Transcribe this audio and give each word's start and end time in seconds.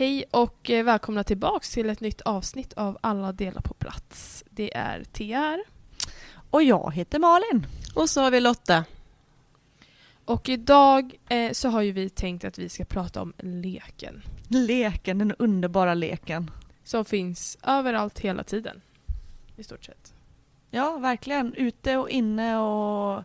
Hej 0.00 0.24
och 0.30 0.70
eh, 0.70 0.84
välkomna 0.84 1.24
tillbaks 1.24 1.70
till 1.70 1.90
ett 1.90 2.00
nytt 2.00 2.20
avsnitt 2.20 2.72
av 2.72 2.98
Alla 3.00 3.32
delar 3.32 3.60
på 3.60 3.74
plats. 3.74 4.44
Det 4.50 4.76
är 4.76 5.04
Tia 5.04 5.38
här. 5.38 5.64
Och 6.50 6.62
jag 6.62 6.94
heter 6.94 7.18
Malin. 7.18 7.66
Och 7.94 8.10
så 8.10 8.20
har 8.20 8.30
vi 8.30 8.40
Lotta. 8.40 8.84
Och 10.24 10.48
idag 10.48 11.18
eh, 11.28 11.52
så 11.52 11.68
har 11.68 11.82
ju 11.82 11.92
vi 11.92 12.10
tänkt 12.10 12.44
att 12.44 12.58
vi 12.58 12.68
ska 12.68 12.84
prata 12.84 13.22
om 13.22 13.32
leken. 13.38 14.22
Leken, 14.48 15.18
den 15.18 15.32
underbara 15.32 15.94
leken. 15.94 16.50
Som 16.84 17.04
finns 17.04 17.58
överallt 17.62 18.18
hela 18.18 18.44
tiden. 18.44 18.80
I 19.56 19.62
stort 19.62 19.84
sett. 19.84 20.14
Ja, 20.70 20.98
verkligen. 20.98 21.54
Ute 21.54 21.96
och 21.96 22.10
inne 22.10 22.58
och 22.58 23.24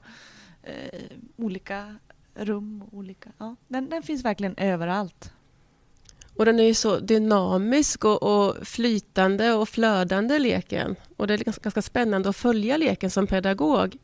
eh, 0.64 1.02
olika 1.36 1.96
rum. 2.34 2.84
Olika, 2.92 3.30
ja. 3.38 3.56
den, 3.68 3.90
den 3.90 4.04
finns 4.04 4.26
verkligen 4.26 4.56
överallt. 4.58 5.32
Och 6.36 6.46
den 6.46 6.60
är 6.60 6.64
ju 6.64 6.74
så 6.74 7.00
dynamisk 7.00 8.06
och, 8.06 8.24
och, 8.24 8.68
flytande 8.68 9.54
och 9.54 9.70
flödande 9.70 10.40
leken. 10.40 10.96
Och 11.18 11.28
det 11.28 11.34
är 11.34 11.38
ganska, 11.38 11.64
ganska 11.64 11.82
spännande 11.82 12.30
att 12.30 12.36
följa 12.36 12.78
leken 12.78 13.10
som 13.10 13.28
pedagog. 13.28 13.98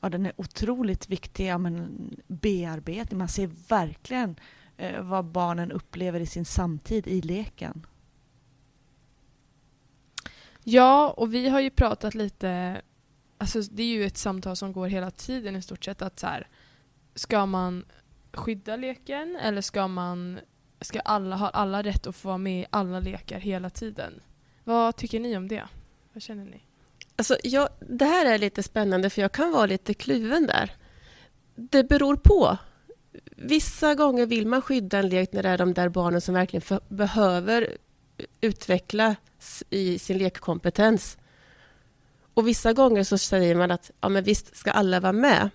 Ja, 0.00 0.08
den 0.08 0.26
är 0.26 0.32
otroligt 0.36 1.08
viktig. 1.08 1.46
Ja, 1.46 1.58
men 1.58 1.88
bearbetning. 2.26 3.18
Man 3.18 3.28
ser 3.28 3.50
verkligen 3.68 4.36
eh, 4.76 5.02
vad 5.02 5.24
barnen 5.24 5.72
upplever 5.72 6.20
i 6.20 6.26
sin 6.26 6.44
samtid 6.44 7.06
i 7.06 7.22
leken. 7.22 7.86
Ja, 10.62 11.14
och 11.16 11.34
vi 11.34 11.48
har 11.48 11.60
ju 11.60 11.70
pratat 11.70 12.14
lite... 12.14 12.80
Alltså 13.38 13.60
det 13.60 13.82
är 13.82 13.86
ju 13.86 14.04
ett 14.04 14.16
samtal 14.16 14.56
som 14.56 14.72
går 14.72 14.86
hela 14.86 15.10
tiden 15.10 15.56
i 15.56 15.62
stort 15.62 15.84
sett. 15.84 16.02
att 16.02 16.18
så 16.18 16.26
här, 16.26 16.48
Ska 17.14 17.46
man 17.46 17.84
skydda 18.32 18.76
leken 18.76 19.36
eller 19.36 19.60
ska 19.60 19.88
man 19.88 20.40
ska 20.84 21.00
alla 21.00 21.36
ha 21.36 21.48
alla 21.48 21.82
rätt 21.82 22.06
att 22.06 22.16
få 22.16 22.28
vara 22.28 22.38
med 22.38 22.60
i 22.62 22.66
alla 22.70 23.00
lekar 23.00 23.38
hela 23.38 23.70
tiden? 23.70 24.20
Vad 24.64 24.96
tycker 24.96 25.20
ni 25.20 25.36
om 25.36 25.48
det? 25.48 25.68
Vad 26.12 26.22
känner 26.22 26.44
ni? 26.44 26.60
Alltså, 27.16 27.36
jag, 27.42 27.68
det 27.80 28.04
här 28.04 28.26
är 28.26 28.38
lite 28.38 28.62
spännande 28.62 29.10
för 29.10 29.22
jag 29.22 29.32
kan 29.32 29.52
vara 29.52 29.66
lite 29.66 29.94
kluven 29.94 30.46
där. 30.46 30.72
Det 31.54 31.84
beror 31.84 32.16
på. 32.16 32.56
Vissa 33.36 33.94
gånger 33.94 34.26
vill 34.26 34.46
man 34.46 34.62
skydda 34.62 34.98
en 34.98 35.08
lek 35.08 35.32
när 35.32 35.42
det 35.42 35.48
är 35.48 35.58
de 35.58 35.74
där 35.74 35.88
barnen 35.88 36.20
som 36.20 36.34
verkligen 36.34 36.62
för, 36.62 36.80
behöver 36.88 37.76
utvecklas 38.40 39.62
i 39.70 39.98
sin 39.98 40.18
lekkompetens. 40.18 41.18
Och 42.34 42.48
vissa 42.48 42.72
gånger 42.72 43.04
så 43.04 43.18
säger 43.18 43.54
man 43.54 43.70
att 43.70 43.90
ja, 44.00 44.08
men 44.08 44.24
visst 44.24 44.56
ska 44.56 44.70
alla 44.70 45.00
vara 45.00 45.12
med. 45.12 45.50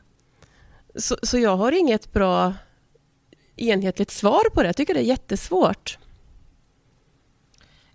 Så, 0.96 1.18
så 1.24 1.38
jag 1.38 1.58
har 1.58 1.72
inget 1.72 2.14
bra 2.14 2.54
enhetligt 3.62 4.12
svar 4.12 4.50
på 4.50 4.62
det. 4.62 4.68
Jag 4.68 4.76
tycker 4.76 4.94
det 4.94 5.00
är 5.00 5.04
jättesvårt. 5.04 5.98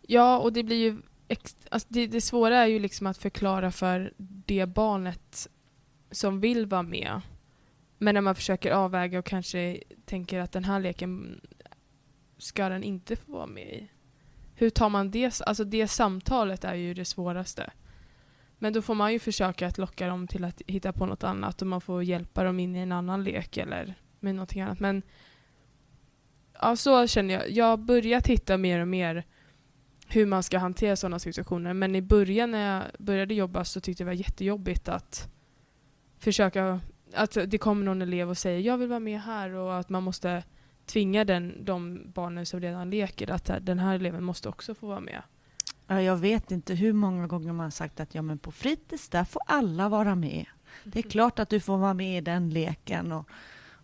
Ja, 0.03 0.39
och 0.39 0.53
det 0.53 0.63
blir 0.63 0.77
ju... 0.77 1.03
Alltså 1.71 1.89
det, 1.91 2.07
det 2.07 2.21
svåra 2.21 2.59
är 2.59 2.67
ju 2.67 2.79
liksom 2.79 3.07
att 3.07 3.19
förklara 3.19 3.71
för 3.71 4.13
det 4.47 4.67
barnet 4.67 5.49
som 6.11 6.41
vill 6.41 6.67
vara 6.67 6.83
med. 6.83 7.21
Men 7.99 8.15
när 8.15 8.21
man 8.21 8.35
försöker 8.35 8.71
avväga 8.71 9.19
och 9.19 9.25
kanske 9.25 9.83
tänker 10.05 10.41
att 10.41 10.53
den 10.53 10.65
här 10.65 10.81
leken 10.81 11.41
ska 12.39 12.69
den 12.69 12.83
inte 12.83 13.17
få 13.17 13.33
vara 13.33 13.47
med 13.47 13.67
i. 13.67 13.89
Hur 14.55 14.71
tar 14.71 14.89
man 14.89 15.11
det? 15.11 15.41
Alltså 15.41 15.65
det 15.65 15.89
samtalet 15.89 16.65
är 16.65 16.75
ju 16.75 16.95
det 16.95 17.05
svåraste. 17.05 17.71
Men 18.59 18.73
då 18.73 18.83
får 18.83 18.95
man 18.95 19.13
ju 19.13 19.19
försöka 19.19 19.67
att 19.67 19.79
locka 19.79 20.07
dem 20.07 20.29
till 20.29 20.45
att 20.45 20.63
hitta 20.67 20.93
på 20.93 21.07
något 21.07 21.25
annat 21.25 21.63
och 21.63 21.69
man 21.69 21.81
får 21.81 22.03
hjälpa 22.03 22.45
dem 22.45 22.61
in 22.61 22.77
i 22.77 22.79
en 22.79 22.93
annan 22.93 23.25
lek 23.25 23.57
eller 23.57 23.95
med 24.21 24.35
någonting 24.35 24.63
annat. 24.63 24.81
Men 24.81 25.03
ja, 26.65 26.77
så 26.77 27.07
känner 27.07 27.35
jag. 27.35 27.51
Jag 27.51 27.65
har 27.65 27.77
börjat 27.77 28.27
hitta 28.27 28.57
mer 28.57 28.81
och 28.81 28.89
mer 28.89 29.25
hur 30.09 30.27
man 30.27 30.43
ska 30.43 30.59
hantera 30.59 30.97
sådana 30.97 31.19
situationer. 31.19 31.75
Men 31.75 31.95
i 31.95 32.03
början 32.03 32.51
när 32.51 32.75
jag 32.75 32.83
började 32.99 33.35
jobba 33.35 33.65
så 33.65 33.81
tyckte 33.81 34.03
jag 34.03 34.07
det 34.07 34.11
var 34.11 34.25
jättejobbigt 34.25 34.89
att 34.89 35.29
försöka 36.19 36.81
att 37.15 37.37
det 37.47 37.59
kommer 37.59 37.85
någon 37.85 38.03
elev 38.03 38.31
och 38.31 38.39
säger 38.39 38.61
jag 38.61 38.79
vill 38.79 38.89
vara 38.89 39.01
med 39.01 39.21
här 39.21 39.51
och 39.51 39.79
att 39.79 39.89
man 39.89 40.03
måste 40.03 40.43
tvinga 40.87 41.25
den, 41.25 41.65
de 41.65 42.03
barnen 42.13 42.47
som 42.47 42.61
redan 42.61 42.91
leker 42.91 43.31
att 43.31 43.51
den 43.61 43.79
här 43.79 43.95
eleven 43.95 44.25
måste 44.25 44.49
också 44.49 44.75
få 44.75 44.87
vara 44.87 45.01
med. 45.01 45.23
Ja, 45.87 46.03
jag 46.03 46.17
vet 46.17 46.51
inte 46.51 46.75
hur 46.75 46.93
många 46.93 47.27
gånger 47.27 47.53
man 47.53 47.65
har 47.65 47.71
sagt 47.71 48.01
att 48.01 48.15
ja, 48.15 48.23
men 48.23 48.39
på 48.39 48.53
fritids 48.53 49.09
där 49.09 49.25
får 49.25 49.43
alla 49.47 49.89
vara 49.89 50.15
med. 50.15 50.47
Det 50.85 50.99
är 50.99 51.03
klart 51.11 51.39
att 51.39 51.49
du 51.49 51.61
får 51.61 51.79
vara 51.79 51.95
med 51.95 52.19
i 52.19 52.21
den 52.21 52.51
leken. 52.51 53.13
Och, 53.13 53.29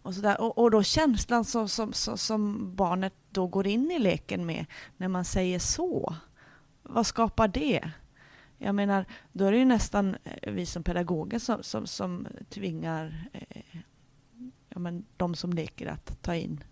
och, 0.03 0.15
så 0.15 0.21
där. 0.21 0.41
och, 0.41 0.59
och 0.59 0.71
då 0.71 0.83
känslan 0.83 1.45
som, 1.45 1.69
som, 1.69 1.93
som, 1.93 2.19
som, 2.19 2.75
barnet 2.75 3.15
då 3.31 3.47
går 3.47 3.67
in 3.67 3.91
i 3.91 3.99
leken 3.99 4.47
med, 4.47 4.67
när 4.97 5.09
man 5.09 5.25
säger 5.25 5.59
så, 5.59 6.15
vad 6.83 7.07
skapar 7.07 7.49
det? 7.49 7.91
Jag 8.59 8.75
menar, 8.75 9.05
då 9.33 9.45
är 9.45 9.53
det 9.53 9.59
ju 9.59 9.65
nästan 9.65 10.17
eh, 10.25 10.53
vi 10.53 10.67
som 10.67 10.83
pedagoger 10.83 11.39
som, 11.39 11.63
som, 11.63 11.87
som 11.87 12.27
tvingar 12.49 13.31
eh, 13.33 13.81
ja, 14.69 14.79
men 14.79 15.05
de 15.17 15.35
som 15.35 15.53
leker 15.53 15.87
att 15.87 16.23
ta 16.23 16.35
in 16.35 16.65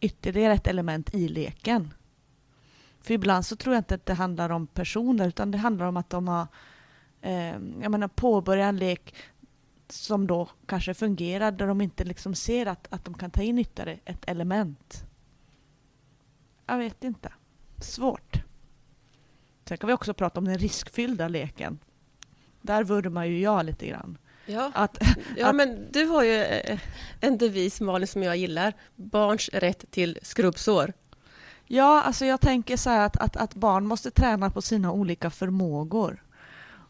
ytterligare 0.00 0.52
ett 0.52 0.66
element 0.66 1.14
i 1.14 1.28
leken. 1.28 1.94
För 3.00 3.14
ibland 3.14 3.46
så 3.46 3.56
tror 3.56 3.74
jag 3.74 3.80
inte 3.80 3.94
att 3.94 4.06
det 4.06 4.14
handlar 4.14 4.50
om 4.50 4.66
personer 4.66 5.28
utan 5.28 5.50
det 5.50 5.58
handlar 5.58 5.86
om 5.86 5.96
att 5.96 6.10
de 6.10 6.28
har 6.28 6.46
eh, 7.20 7.54
jag 7.82 7.90
menar, 7.90 8.08
påbörjat 8.08 8.68
en 8.68 8.76
lek 8.76 9.14
som 9.92 10.26
då 10.26 10.48
kanske 10.66 10.94
fungerar 10.94 11.52
där 11.52 11.66
de 11.66 11.80
inte 11.80 12.04
liksom 12.04 12.34
ser 12.34 12.66
att, 12.66 12.86
att 12.90 13.04
de 13.04 13.14
kan 13.14 13.30
ta 13.30 13.42
in 13.42 13.58
ytterligare 13.58 13.98
ett 14.04 14.24
element. 14.26 15.04
Jag 16.66 16.78
vet 16.78 17.04
inte. 17.04 17.32
Svårt. 17.80 18.36
Sen 19.64 19.78
kan 19.78 19.86
vi 19.86 19.94
också 19.94 20.14
prata 20.14 20.40
om 20.40 20.44
den 20.44 20.58
riskfyllda 20.58 21.28
leken. 21.28 21.78
Där 22.62 22.84
vurmar 22.84 23.24
ju 23.24 23.40
jag 23.40 23.66
lite 23.66 23.86
grann. 23.86 24.18
Ja, 24.46 24.70
att, 24.74 24.98
ja 25.36 25.48
att, 25.48 25.56
men 25.56 25.92
du 25.92 26.04
har 26.04 26.22
ju 26.22 26.42
eh, 26.42 26.80
en 27.20 27.38
devis, 27.38 27.80
Malin, 27.80 28.06
som 28.08 28.22
jag 28.22 28.36
gillar. 28.36 28.72
Barns 28.96 29.48
rätt 29.48 29.90
till 29.90 30.18
skrubbsår. 30.22 30.92
Ja, 31.66 32.02
alltså 32.02 32.24
jag 32.24 32.40
tänker 32.40 32.76
så 32.76 32.90
här 32.90 33.06
att, 33.06 33.16
att, 33.16 33.36
att 33.36 33.54
barn 33.54 33.86
måste 33.86 34.10
träna 34.10 34.50
på 34.50 34.62
sina 34.62 34.92
olika 34.92 35.30
förmågor. 35.30 36.22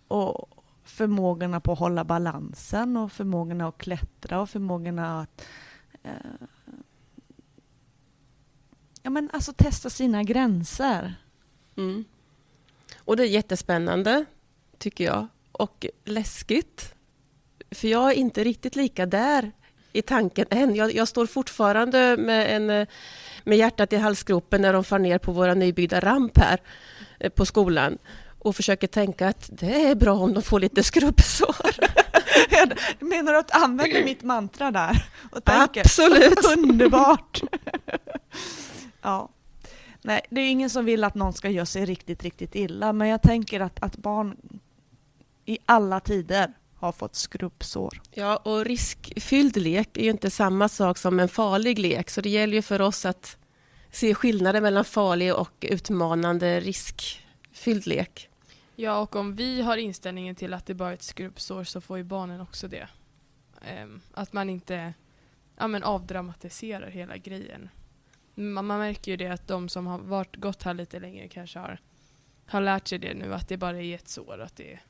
Och 0.08 0.55
förmågorna 0.86 1.60
på 1.60 1.72
att 1.72 1.78
hålla 1.78 2.04
balansen 2.04 2.96
och 2.96 3.12
förmågorna 3.12 3.68
att 3.68 3.78
klättra 3.78 4.40
och 4.40 4.50
förmågorna 4.50 5.20
att 5.20 5.46
eh, 6.02 6.10
ja, 9.02 9.10
men 9.10 9.30
alltså 9.32 9.52
testa 9.52 9.90
sina 9.90 10.22
gränser. 10.22 11.14
Mm. 11.76 12.04
Och 12.98 13.16
det 13.16 13.22
är 13.22 13.26
jättespännande, 13.26 14.24
tycker 14.78 15.04
jag. 15.04 15.26
Och 15.52 15.86
läskigt. 16.04 16.94
För 17.70 17.88
jag 17.88 18.10
är 18.10 18.14
inte 18.14 18.44
riktigt 18.44 18.76
lika 18.76 19.06
där 19.06 19.52
i 19.92 20.02
tanken 20.02 20.46
än. 20.50 20.74
Jag, 20.74 20.94
jag 20.94 21.08
står 21.08 21.26
fortfarande 21.26 22.16
med, 22.16 22.56
en, 22.56 22.86
med 23.44 23.58
hjärtat 23.58 23.92
i 23.92 23.96
halsgropen 23.96 24.62
när 24.62 24.72
de 24.72 24.84
far 24.84 24.98
ner 24.98 25.18
på 25.18 25.32
våra 25.32 25.54
nybyggda 25.54 26.00
ramp 26.00 26.38
här 26.38 26.60
eh, 27.18 27.30
på 27.30 27.46
skolan 27.46 27.98
och 28.46 28.56
försöker 28.56 28.86
tänka 28.86 29.28
att 29.28 29.50
det 29.52 29.88
är 29.90 29.94
bra 29.94 30.14
om 30.14 30.34
de 30.34 30.42
får 30.42 30.60
lite 30.60 30.82
skrubbsår. 30.82 31.56
Menar 33.04 33.32
du 33.32 33.38
att 33.38 33.48
du 33.48 33.54
använder 33.54 34.04
mitt 34.04 34.22
mantra 34.22 34.70
där? 34.70 35.08
Och 35.32 35.44
tänker, 35.44 35.80
Absolut! 35.80 36.44
Underbart! 36.56 37.42
ja. 39.02 39.28
Nej, 40.02 40.20
det 40.30 40.40
är 40.40 40.50
ingen 40.50 40.70
som 40.70 40.84
vill 40.84 41.04
att 41.04 41.14
någon 41.14 41.32
ska 41.32 41.50
göra 41.50 41.66
sig 41.66 41.84
riktigt, 41.84 42.22
riktigt 42.22 42.54
illa, 42.54 42.92
men 42.92 43.08
jag 43.08 43.22
tänker 43.22 43.60
att, 43.60 43.82
att 43.82 43.96
barn 43.96 44.36
i 45.44 45.58
alla 45.66 46.00
tider 46.00 46.52
har 46.76 46.92
fått 46.92 47.14
skrubbsår. 47.14 48.00
Ja, 48.10 48.36
och 48.36 48.64
riskfylld 48.64 49.56
lek 49.56 49.96
är 49.96 50.02
ju 50.02 50.10
inte 50.10 50.30
samma 50.30 50.68
sak 50.68 50.98
som 50.98 51.20
en 51.20 51.28
farlig 51.28 51.78
lek, 51.78 52.10
så 52.10 52.20
det 52.20 52.28
gäller 52.28 52.54
ju 52.54 52.62
för 52.62 52.80
oss 52.80 53.04
att 53.04 53.36
se 53.90 54.14
skillnaden 54.14 54.62
mellan 54.62 54.84
farlig 54.84 55.34
och 55.34 55.52
utmanande 55.60 56.60
riskfylld 56.60 57.86
lek. 57.86 58.28
Ja, 58.78 58.98
och 59.00 59.16
om 59.16 59.34
vi 59.34 59.62
har 59.62 59.76
inställningen 59.76 60.34
till 60.34 60.54
att 60.54 60.66
det 60.66 60.74
bara 60.74 60.90
är 60.90 60.94
ett 60.94 61.02
skrubbsår 61.02 61.64
så 61.64 61.80
får 61.80 61.98
ju 61.98 62.04
barnen 62.04 62.40
också 62.40 62.68
det. 62.68 62.88
Um, 63.82 64.00
att 64.14 64.32
man 64.32 64.50
inte 64.50 64.94
ja, 65.56 65.66
men 65.66 65.82
avdramatiserar 65.82 66.90
hela 66.90 67.16
grejen. 67.16 67.68
Man, 68.34 68.66
man, 68.66 68.78
märker 68.78 69.10
ju 69.10 69.16
det 69.16 69.28
att 69.28 69.48
de 69.48 69.68
som 69.68 69.86
har 69.86 69.98
varit, 69.98 70.36
gått 70.36 70.62
här 70.62 70.74
lite 70.74 71.00
längre 71.00 71.28
kanske 71.28 71.58
har, 71.58 71.78
har 72.46 72.60
lärt 72.60 72.88
sig 72.88 72.98
det 72.98 73.14
nu, 73.14 73.34
att 73.34 73.48
det 73.48 73.56
bara 73.56 73.82
är 73.82 73.94
ett 73.94 74.08
sår. 74.08 74.40
Att 74.40 74.56
det 74.56 74.72
är 74.72 74.80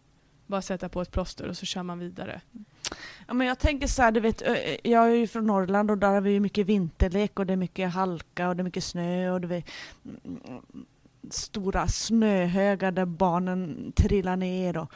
bara 0.46 0.62
sätta 0.62 0.88
på 0.88 1.02
ett 1.02 1.10
plåster 1.10 1.48
och 1.48 1.56
så 1.56 1.66
kör 1.66 1.82
man 1.82 1.98
vidare. 1.98 2.40
Ja, 3.26 3.34
men 3.34 3.46
jag 3.46 3.58
tänker 3.58 3.86
så 3.86 4.02
här, 4.02 4.10
du 4.10 4.20
vet, 4.20 4.42
jag 4.84 5.10
är 5.10 5.14
ju 5.14 5.26
från 5.26 5.46
Norrland 5.46 5.90
och 5.90 5.98
där 5.98 6.12
har 6.12 6.20
vi 6.20 6.40
mycket 6.40 6.66
vinterlek 6.66 7.38
och 7.38 7.46
det 7.46 7.52
är 7.52 7.56
mycket 7.56 7.92
halka 7.92 8.48
och 8.48 8.56
det 8.56 8.60
är 8.60 8.64
mycket 8.64 8.84
snö 8.84 9.30
och 9.30 9.40
det 9.40 9.56
är 9.56 9.62
stora 11.30 11.88
snöhögar 11.88 12.92
där 12.92 13.04
barnen 13.04 13.92
trillar 13.96 14.36
ner. 14.36 14.76
Och, 14.76 14.90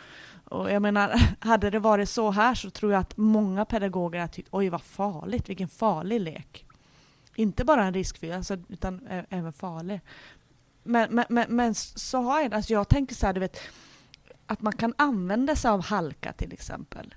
och 0.44 0.70
jag 0.70 0.82
menar, 0.82 1.20
hade 1.40 1.70
det 1.70 1.78
varit 1.78 2.08
så 2.08 2.30
här 2.30 2.54
så 2.54 2.70
tror 2.70 2.92
jag 2.92 3.00
att 3.00 3.16
många 3.16 3.64
pedagoger 3.64 4.20
hade 4.20 4.32
tyckt 4.32 4.48
oj 4.50 4.68
vad 4.68 4.82
farligt, 4.82 5.48
vilken 5.48 5.68
farlig 5.68 6.20
lek. 6.20 6.66
inte 7.34 7.64
bara 7.64 7.84
en 7.84 7.94
riskfylld, 7.94 8.32
alltså, 8.32 8.56
utan 8.68 9.08
även 9.30 9.52
farlig. 9.52 10.00
Men, 10.82 11.14
men, 11.14 11.24
men, 11.28 11.56
men 11.56 11.74
så 11.74 12.22
har 12.22 12.40
jag 12.40 12.54
alltså 12.54 12.72
jag 12.72 12.88
tänker 12.88 13.14
så 13.14 13.26
här, 13.26 13.32
du 13.32 13.40
vet, 13.40 13.58
att 14.46 14.62
man 14.62 14.72
kan 14.72 14.94
använda 14.98 15.56
sig 15.56 15.70
av 15.70 15.82
halka 15.82 16.32
till 16.32 16.52
exempel. 16.52 17.14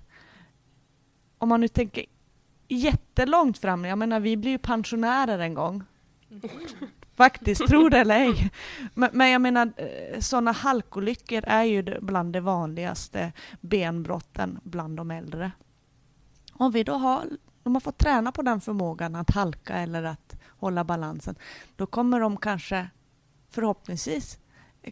Om 1.37 1.49
man 1.49 1.61
nu 1.61 1.67
tänker 1.67 2.05
jättelångt 2.67 3.57
fram, 3.57 3.85
jag 3.85 3.97
menar 3.97 4.19
vi 4.19 4.37
blir 4.37 4.51
ju 4.51 4.57
pensionärer 4.57 5.39
en 5.39 5.53
gång. 5.53 5.83
Faktiskt, 7.15 7.67
tro 7.67 7.89
det 7.89 7.97
eller 7.97 8.15
ej. 8.15 8.51
Men, 8.93 9.09
men 9.13 9.29
jag 9.29 9.41
menar, 9.41 9.73
eh, 9.77 10.19
sådana 10.19 10.51
halkolyckor 10.51 11.43
är 11.47 11.63
ju 11.63 11.99
bland 12.01 12.33
de 12.33 12.39
vanligaste 12.39 13.31
benbrotten 13.61 14.59
bland 14.63 14.97
de 14.97 15.11
äldre. 15.11 15.51
Om 16.53 16.71
vi 16.71 16.83
då 16.83 16.93
har, 16.93 17.23
om 17.63 17.71
man 17.71 17.81
får 17.81 17.91
träna 17.91 18.31
på 18.31 18.41
den 18.41 18.61
förmågan 18.61 19.15
att 19.15 19.29
halka 19.29 19.73
eller 19.73 20.03
att 20.03 20.35
hålla 20.47 20.83
balansen, 20.83 21.35
då 21.75 21.85
kommer 21.85 22.19
de 22.19 22.37
kanske 22.37 22.89
förhoppningsvis 23.49 24.39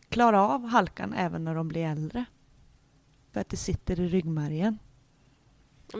klara 0.10 0.42
av 0.42 0.66
halkan 0.68 1.14
även 1.14 1.44
när 1.44 1.56
de 1.56 1.68
blir 1.68 1.86
äldre. 1.86 2.26
För 3.34 3.42
att 3.42 3.50
det 3.50 3.58
sitter 3.58 4.00
i 4.00 4.08
ryggmärgen. 4.08 4.80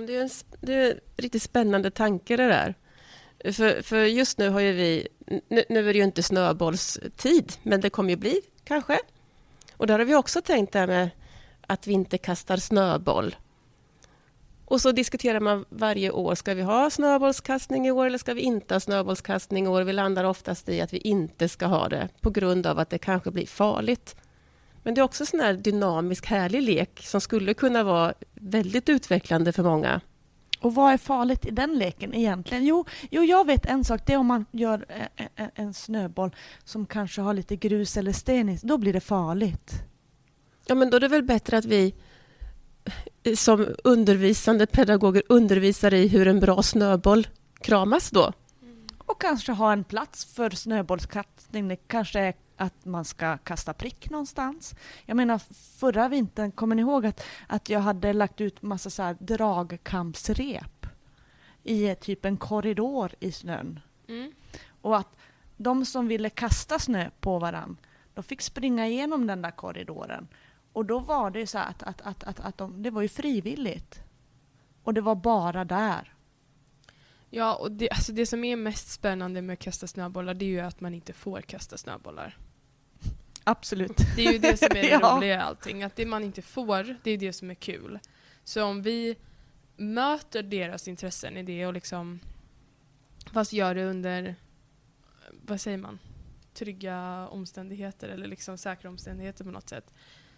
Det 0.08 0.16
är 0.16 0.22
en, 0.22 0.30
det 0.62 0.74
är 0.74 0.92
en 0.92 1.00
riktigt 1.18 1.44
spännande 1.44 1.92
tanke 1.92 2.38
det 2.38 2.48
där. 2.48 2.76
För, 3.44 3.82
för 3.82 4.04
just 4.04 4.38
nu 4.38 4.50
har 4.50 4.60
ju 4.60 4.72
vi, 4.72 5.08
nu, 5.48 5.64
nu 5.70 5.90
är 5.90 5.94
det 5.94 6.00
ju 6.00 6.04
inte 6.04 6.24
snöbollstid, 6.24 7.54
men 7.64 7.82
det 7.82 7.90
kommer 7.90 8.10
ju 8.10 8.16
bli 8.16 8.42
kanske. 8.64 9.00
Och 9.78 9.88
där 9.88 10.00
har 10.00 10.06
vi 10.06 10.16
också 10.16 10.42
tänkt 10.42 10.74
det 10.74 10.80
här 10.80 10.88
med 10.88 11.10
att 11.68 11.88
vi 11.88 11.94
inte 11.94 12.18
kastar 12.18 12.58
snöboll. 12.58 13.36
Och 14.66 14.82
så 14.82 14.92
diskuterar 14.92 15.40
man 15.40 15.66
varje 15.70 16.12
år, 16.12 16.36
ska 16.36 16.54
vi 16.54 16.62
ha 16.62 16.90
snöbollskastning 16.90 17.88
i 17.88 17.92
år 17.92 18.06
eller 18.06 18.18
ska 18.18 18.34
vi 18.34 18.42
inte 18.42 18.76
ha 18.76 18.80
snöbollskastning 18.80 19.66
i 19.66 19.68
år? 19.68 19.82
Vi 19.82 19.94
landar 19.94 20.24
oftast 20.24 20.70
i 20.70 20.82
att 20.82 20.94
vi 20.94 20.98
inte 20.98 21.50
ska 21.50 21.66
ha 21.66 21.90
det 21.90 22.10
på 22.22 22.30
grund 22.30 22.68
av 22.68 22.80
att 22.80 22.90
det 22.90 22.98
kanske 22.98 23.32
blir 23.32 23.46
farligt. 23.46 24.16
Men 24.84 24.94
det 24.94 25.02
är 25.02 25.04
också 25.04 25.24
en 25.24 25.28
sån 25.28 25.40
här 25.40 25.54
dynamisk, 25.54 26.26
härlig 26.26 26.62
lek 26.62 27.02
som 27.04 27.22
skulle 27.22 27.54
kunna 27.54 27.84
vara 27.84 28.14
väldigt 28.34 28.90
utvecklande 28.90 29.52
för 29.52 29.64
många. 29.64 30.02
Och 30.62 30.76
vad 30.76 30.94
är 30.94 30.98
farligt 30.98 31.46
i 31.46 31.52
den 31.52 31.78
leken 31.78 32.14
egentligen? 32.14 32.66
Jo, 32.66 32.86
jo 33.10 33.24
jag 33.24 33.48
vet 33.48 33.66
en 33.66 33.84
sak. 33.84 34.02
Det 34.06 34.14
är 34.14 34.18
om 34.18 34.28
man 34.28 34.46
gör 34.52 34.86
eh, 34.90 35.26
eh, 35.36 35.48
en 35.56 35.74
snöboll 35.74 36.36
som 36.64 36.86
kanske 36.86 37.22
har 37.22 37.34
lite 37.34 37.56
grus 37.56 37.98
eller 37.98 38.14
sten 38.14 38.50
i. 38.50 38.60
Då 38.64 38.78
blir 38.78 38.94
det 38.94 39.00
farligt. 39.00 39.74
Ja, 40.66 40.76
men 40.76 40.90
då 40.90 40.98
är 40.98 41.02
det 41.02 41.08
väl 41.08 41.24
bättre 41.24 41.58
att 41.58 41.66
vi 41.66 41.96
eh, 43.24 43.36
som 43.36 43.68
undervisande 43.84 44.66
pedagoger 44.68 45.24
undervisar 45.30 45.94
i 45.94 46.08
hur 46.08 46.28
en 46.28 46.40
bra 46.40 46.64
snöboll 46.64 47.28
kramas 47.62 48.10
då. 48.10 48.34
Och 48.98 49.22
kanske 49.22 49.52
ha 49.52 49.74
en 49.74 49.84
plats 49.84 50.26
för 50.26 50.50
snöbollskastning. 50.50 51.68
Det 51.68 51.76
kanske 51.76 52.20
är 52.20 52.34
att 52.62 52.86
man 52.86 53.06
ska 53.06 53.38
kasta 53.38 53.74
prick 53.74 54.10
någonstans. 54.10 54.76
Jag 55.06 55.18
menar 55.18 55.38
förra 55.80 56.10
vintern, 56.10 56.52
kommer 56.52 56.76
ni 56.76 56.82
ihåg 56.82 57.06
att, 57.06 57.24
att 57.48 57.70
jag 57.70 57.80
hade 57.80 58.14
lagt 58.14 58.42
ut 58.42 58.62
massa 58.62 58.90
så 58.90 59.04
här 59.04 59.18
dragkampsrep 59.20 60.86
i 61.64 61.96
typ 61.96 62.26
en 62.26 62.38
korridor 62.38 63.12
i 63.20 63.32
snön. 63.32 63.80
Mm. 64.08 64.32
Och 64.82 64.98
att 64.98 65.16
de 65.58 65.86
som 65.86 66.08
ville 66.08 66.30
kasta 66.30 66.80
snö 66.80 67.10
på 67.20 67.40
varann, 67.40 67.78
de 68.14 68.24
fick 68.24 68.42
springa 68.42 68.88
igenom 68.88 69.28
den 69.28 69.42
där 69.42 69.52
korridoren. 69.52 70.28
Och 70.74 70.86
då 70.86 71.00
var 71.00 71.32
det 71.32 71.40
ju 71.40 71.46
så 71.46 71.58
att, 71.58 71.84
att, 71.84 72.02
att, 72.02 72.24
att, 72.24 72.40
att 72.40 72.58
de, 72.58 72.84
det 72.84 72.90
var 72.90 73.02
ju 73.02 73.08
frivilligt. 73.08 74.04
Och 74.84 74.94
det 74.94 75.02
var 75.02 75.16
bara 75.16 75.66
där. 75.66 76.14
Ja, 77.30 77.56
och 77.56 77.72
det, 77.72 77.90
alltså 77.90 78.12
det 78.12 78.26
som 78.26 78.44
är 78.44 78.56
mest 78.56 78.92
spännande 78.92 79.42
med 79.42 79.54
att 79.54 79.60
kasta 79.60 79.88
snöbollar 79.88 80.34
det 80.34 80.46
är 80.46 80.50
ju 80.50 80.60
att 80.60 80.82
man 80.82 80.94
inte 80.94 81.14
får 81.14 81.42
kasta 81.42 81.78
snöbollar. 81.78 82.38
Absolut. 83.52 83.98
Det 84.16 84.26
är 84.28 84.32
ju 84.32 84.38
det 84.38 84.58
som 84.58 84.68
är 84.72 84.74
det 84.82 84.88
Ja. 84.90 85.16
roliga 85.18 85.34
i 85.36 85.38
allting. 85.38 85.84
Att 85.84 85.96
det 85.96 86.06
man 86.06 86.24
inte 86.24 86.42
får, 86.42 86.98
det 87.04 87.12
är 87.12 87.18
det 87.18 87.34
som 87.34 87.50
är 87.50 87.56
kul. 87.56 88.00
Så 88.44 88.64
om 88.64 88.82
vi 88.82 89.16
möter 89.78 90.44
deras 90.44 90.88
intressen 90.88 91.38
i 91.38 91.44
det 91.44 91.66
och 91.66 91.74
liksom 91.74 92.20
fast 93.34 93.54
gör 93.54 93.76
det 93.76 93.86
under, 93.86 94.36
vad 95.32 95.62
säger 95.62 95.78
man, 95.78 96.00
trygga 96.54 97.28
omständigheter 97.28 98.10
eller 98.10 98.28
liksom 98.28 98.58
säkra 98.58 98.90
omständigheter 98.90 99.44
på 99.44 99.52
något 99.52 99.70
sätt. 99.70 99.94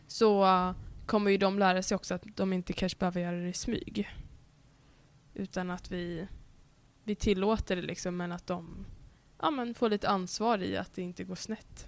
Så 0.08 0.46
kommer 1.06 1.32
ju 1.32 1.38
de 1.38 1.60
lära 1.60 1.84
sig 1.84 1.96
också 1.96 2.14
att 2.14 2.24
de 2.36 2.54
inte 2.54 2.74
kanske 2.74 3.00
behöver 3.00 3.22
göra 3.22 3.36
det 3.38 3.50
i 3.50 3.54
smyg. 3.54 4.10
Utan 5.34 5.70
att 5.72 5.92
vi, 5.92 6.28
vi 7.04 7.16
tillåter 7.16 7.76
det 7.76 7.82
liksom 7.82 8.18
men 8.18 8.32
att 8.32 8.48
de 8.48 8.86
ja, 9.42 9.52
men 9.52 9.74
får 9.74 9.90
lite 9.90 10.10
ansvar 10.10 10.58
i 10.62 10.78
att 10.78 10.94
det 10.94 11.02
inte 11.02 11.24
går 11.24 11.36
snett. 11.36 11.88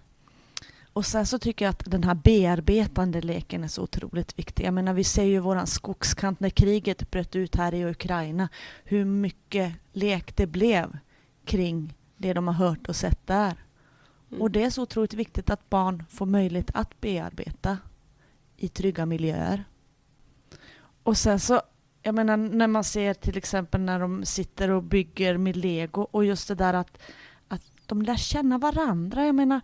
Och 0.96 1.06
sen 1.06 1.26
så 1.26 1.40
tycker 1.40 1.66
jag 1.66 1.70
att 1.70 1.92
den 1.92 2.04
här 2.04 2.16
bearbetande 2.16 3.22
leken 3.22 3.64
är 3.64 3.68
så 3.68 3.82
otroligt 3.84 4.40
viktig. 4.40 4.66
Jag 4.66 4.74
menar, 4.74 4.94
vi 4.94 5.04
ser 5.04 5.24
ju 5.24 5.40
våran 5.40 5.68
skogskant 5.68 6.40
när 6.40 6.50
kriget 6.50 7.12
bröt 7.12 7.36
ut 7.36 7.56
här 7.56 7.74
i 7.74 7.86
Ukraina, 7.86 8.50
hur 8.84 9.06
mycket 9.06 9.74
lek 9.94 10.36
det 10.36 10.48
blev 10.48 10.98
kring 11.46 11.94
det 12.18 12.34
de 12.34 12.48
har 12.48 12.54
hört 12.54 12.90
och 12.90 12.96
sett 12.96 13.28
där. 13.28 13.64
Mm. 14.30 14.42
Och 14.42 14.52
det 14.52 14.64
är 14.64 14.70
så 14.70 14.82
otroligt 14.82 15.14
viktigt 15.14 15.50
att 15.50 15.70
barn 15.70 16.04
får 16.10 16.26
möjlighet 16.26 16.72
att 16.74 17.02
bearbeta 17.02 17.78
i 18.58 18.68
trygga 18.68 19.06
miljöer. 19.06 19.64
Och 21.04 21.18
sen 21.18 21.40
så, 21.40 21.62
jag 22.02 22.16
menar 22.16 22.38
när 22.38 22.68
man 22.68 22.84
ser 22.84 23.14
till 23.14 23.38
exempel 23.38 23.82
när 23.82 24.00
de 24.00 24.26
sitter 24.26 24.70
och 24.70 24.84
bygger 24.84 25.38
med 25.38 25.56
lego 25.56 26.08
och 26.12 26.26
just 26.26 26.48
det 26.48 26.56
där 26.56 26.74
att, 26.74 26.98
att 27.48 27.72
de 27.86 28.02
lär 28.02 28.16
känna 28.18 28.58
varandra. 28.58 29.26
Jag 29.26 29.36
menar, 29.36 29.62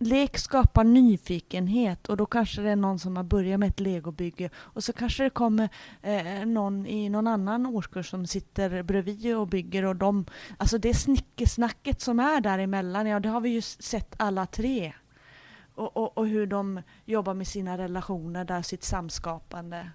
lek 0.00 0.38
skapar 0.38 0.84
nyfikenhet 0.84 2.08
och 2.08 2.16
då 2.16 2.26
kanske 2.26 2.62
det 2.62 2.70
är 2.70 2.76
någon 2.76 2.98
som 2.98 3.16
har 3.16 3.24
börjat 3.24 3.60
med 3.60 3.68
ett 3.68 3.80
legobygge 3.80 4.50
och 4.56 4.84
så 4.84 4.92
kanske 4.92 5.22
det 5.22 5.30
kommer 5.30 5.68
eh, 6.02 6.46
någon 6.46 6.86
i 6.86 7.08
någon 7.08 7.26
annan 7.26 7.66
årskurs 7.66 8.10
som 8.10 8.26
sitter 8.26 8.82
bredvid 8.82 9.36
och 9.36 9.46
bygger 9.48 9.84
och 9.84 9.96
de, 9.96 10.24
alltså 10.58 10.78
det 10.78 10.94
snickesnacket 10.94 12.00
som 12.00 12.20
är 12.20 12.40
däremellan, 12.40 13.06
ja 13.06 13.20
det 13.20 13.28
har 13.28 13.40
vi 13.40 13.48
ju 13.48 13.62
sett 13.62 14.14
alla 14.16 14.46
tre. 14.46 14.92
Och, 15.74 15.96
och, 15.96 16.18
och 16.18 16.26
hur 16.28 16.46
de 16.46 16.82
jobbar 17.04 17.34
med 17.34 17.46
sina 17.46 17.78
relationer 17.78 18.44
där, 18.44 18.62
sitt 18.62 18.84
samskapande. 18.84 19.90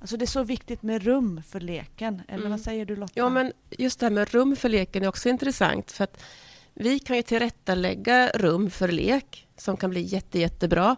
Alltså 0.00 0.16
det 0.16 0.24
är 0.24 0.26
så 0.26 0.42
viktigt 0.42 0.82
med 0.82 1.02
rum 1.02 1.42
för 1.46 1.60
leken, 1.60 2.22
eller 2.28 2.38
Mm. 2.38 2.50
vad 2.50 2.60
säger 2.60 2.86
du 2.86 2.96
Lotta? 2.96 3.12
Ja, 3.16 3.28
men 3.28 3.52
just 3.70 4.00
det 4.00 4.06
här 4.06 4.10
med 4.10 4.30
rum 4.34 4.56
för 4.56 4.68
leken 4.68 5.02
är 5.02 5.08
också 5.08 5.28
intressant. 5.28 5.92
För 5.92 6.04
att 6.04 6.22
vi 6.74 6.98
kan 6.98 7.16
ju 7.16 7.22
tillrättalägga 7.22 8.30
rum 8.34 8.70
för 8.70 8.88
lek 8.88 9.48
som 9.56 9.76
kan 9.76 9.90
bli 9.90 10.00
jätte, 10.00 10.38
jättebra. 10.38 10.96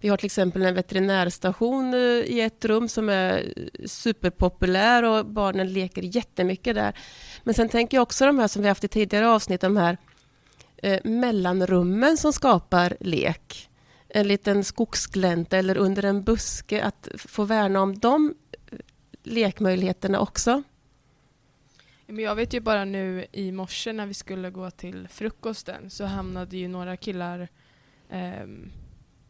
Vi 0.00 0.08
har 0.08 0.16
till 0.16 0.26
exempel 0.26 0.62
en 0.62 0.74
veterinärstation 0.74 1.94
eh, 1.94 2.00
i 2.00 2.40
ett 2.40 2.64
rum 2.64 2.88
som 2.88 3.08
är 3.08 3.52
eh, 3.56 3.86
superpopulär 3.86 5.02
och 5.02 5.26
barnen 5.26 5.72
leker 5.72 6.02
jättemycket 6.02 6.74
där. 6.74 6.98
Men 7.42 7.54
sen 7.54 7.68
tänker 7.68 7.96
jag 7.96 8.02
också 8.02 8.26
de 8.26 8.38
här 8.38 8.48
som 8.48 8.62
vi 8.62 8.68
haft 8.68 8.84
i 8.84 8.88
tidigare 8.88 9.28
avsnitt, 9.28 9.60
de 9.60 9.76
här 9.76 9.98
eh, 10.76 11.00
mellanrummen 11.04 12.16
som 12.16 12.32
skapar 12.32 12.96
lek. 13.00 13.68
En 14.08 14.28
liten 14.28 14.64
skogsglänta 14.64 15.56
eller 15.56 15.76
under 15.76 16.04
en 16.04 16.24
buske, 16.24 16.82
att 16.82 17.08
få 17.14 17.44
värna 17.44 17.80
om 17.80 17.98
de 17.98 18.34
eh, 18.70 18.78
lekmöjligheterna 19.22 20.20
också. 20.20 20.62
Men 22.06 22.24
jag 22.24 22.34
vet 22.34 22.54
ju 22.54 22.60
bara 22.60 22.84
nu 22.84 23.26
i 23.32 23.52
morse 23.52 23.92
när 23.92 24.06
vi 24.06 24.14
skulle 24.14 24.50
gå 24.50 24.70
till 24.70 25.08
frukosten 25.08 25.90
så 25.90 26.04
hamnade 26.04 26.56
ju 26.56 26.68
några 26.68 26.96
killar 26.96 27.48
ehm, 28.10 28.72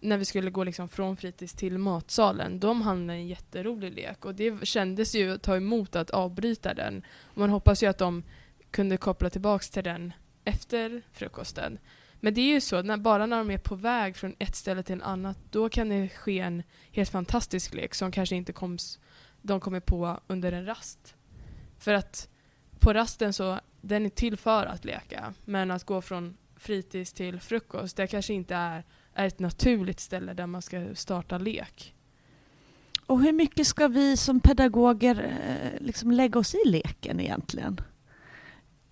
när 0.01 0.19
vi 0.19 0.25
skulle 0.25 0.51
gå 0.51 0.65
liksom 0.65 0.89
från 0.89 1.17
fritids 1.17 1.55
till 1.55 1.79
matsalen. 1.79 2.61
De 2.61 2.83
hamnade 2.83 3.19
i 3.19 3.23
en 3.23 3.29
jätterolig 3.29 3.95
lek 3.95 4.25
och 4.25 4.35
det 4.35 4.67
kändes 4.67 5.15
ju 5.15 5.33
att 5.33 5.43
ta 5.43 5.57
emot 5.57 5.97
att 5.97 6.11
avbryta 6.11 6.75
den. 6.75 7.03
Man 7.35 7.51
hoppas 7.51 7.83
ju 7.83 7.87
att 7.87 7.99
de 7.99 8.23
kunde 8.71 8.97
koppla 8.97 9.31
tillbaks 9.31 9.71
till 9.71 9.85
den 9.85 10.13
efter 10.45 11.03
frukosten. 11.13 11.79
Men 12.21 12.35
det 12.35 12.41
är 12.41 12.53
ju 12.53 12.61
så, 12.61 12.83
när, 12.83 12.97
bara 12.97 13.27
när 13.27 13.39
de 13.39 13.51
är 13.51 13.59
på 13.59 13.75
väg 13.75 14.17
från 14.17 14.35
ett 14.39 14.57
ställe 14.57 14.83
till 14.83 14.93
en 14.95 15.03
annat, 15.03 15.39
då 15.51 15.69
kan 15.69 15.89
det 15.89 16.09
ske 16.09 16.39
en 16.39 16.63
helt 16.93 17.11
fantastisk 17.11 17.75
lek 17.75 17.95
som 17.95 18.13
kanske 18.13 18.37
inte 18.37 18.53
koms, 18.53 18.99
de 19.43 19.61
kommer 19.61 19.81
på 19.81 20.21
under 20.27 20.53
en 20.53 20.67
rast. 20.67 21.15
För 21.79 21.95
att 21.95 22.29
på 22.85 22.93
rasten 22.93 23.33
så, 23.33 23.61
den 23.81 24.07
är 24.07 24.11
till 24.11 24.37
för 24.37 24.67
att 24.67 24.85
leka. 24.85 25.35
Men 25.45 25.71
att 25.71 25.85
gå 25.85 26.03
från 26.03 26.37
fritids 26.57 27.13
till 27.13 27.41
frukost, 27.41 27.97
det 27.97 28.07
kanske 28.07 28.35
inte 28.35 28.55
är, 28.55 28.85
är 29.15 29.27
ett 29.27 29.39
naturligt 29.39 30.01
ställe 30.01 30.35
där 30.35 30.47
man 30.47 30.63
ska 30.63 30.95
starta 30.95 31.39
lek. 31.39 31.95
Och 33.07 33.23
hur 33.23 33.33
mycket 33.33 33.67
ska 33.67 33.89
vi 33.89 34.17
som 34.17 34.41
pedagoger 34.41 35.37
eh, 35.49 35.81
liksom 35.87 36.11
lägga 36.11 36.39
oss 36.39 36.55
i 36.55 36.69
leken 36.69 37.21
egentligen? 37.21 37.81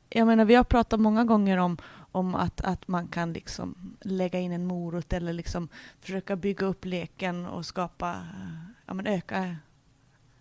Jag 0.08 0.26
menar, 0.26 0.44
vi 0.44 0.54
har 0.54 0.64
pratat 0.64 1.00
många 1.00 1.24
gånger 1.24 1.58
om, 1.58 1.78
om 2.12 2.34
att, 2.34 2.60
att 2.60 2.88
man 2.88 3.08
kan 3.08 3.32
liksom 3.32 3.96
lägga 4.00 4.38
in 4.38 4.52
en 4.52 4.66
morot 4.66 5.12
eller 5.12 5.32
liksom 5.32 5.68
försöka 6.00 6.36
bygga 6.36 6.66
upp 6.66 6.84
leken 6.84 7.46
och 7.46 7.66
skapa, 7.66 8.10
eh, 8.10 8.70
ja 8.86 8.94
men 8.94 9.06
öka, 9.06 9.56